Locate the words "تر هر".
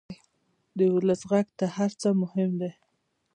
1.59-1.91